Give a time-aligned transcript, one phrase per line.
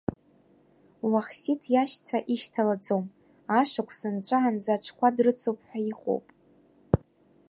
[1.11, 3.05] Уахсиҭ иашьцәа ишьҭалаӡом,
[3.59, 6.25] ашықәс нҵәаанӡа аҽқәа дрыцуп ҳәа иҟоуп.